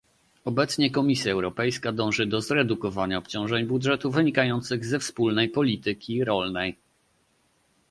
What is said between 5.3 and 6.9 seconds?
polityki rolnej